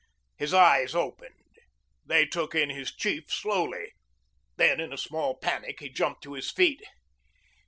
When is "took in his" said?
2.25-2.91